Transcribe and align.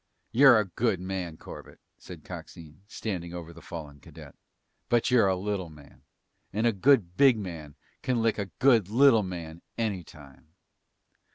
"You're 0.31 0.57
a 0.57 0.65
good 0.65 0.99
man, 0.99 1.37
Corbett," 1.37 1.79
said 1.99 2.23
Coxine, 2.23 2.81
standing 2.87 3.35
over 3.35 3.53
the 3.53 3.61
fallen 3.61 3.99
cadet, 3.99 4.33
"but 4.89 5.11
you're 5.11 5.27
a 5.27 5.35
little 5.35 5.69
man, 5.69 6.01
and 6.51 6.65
a 6.65 6.71
good 6.73 7.15
big 7.17 7.37
man 7.37 7.75
can 8.01 8.19
lick 8.23 8.39
a 8.39 8.45
good 8.57 8.89
little 8.89 9.21
man 9.21 9.61
any 9.77 10.03
time!" 10.03 10.47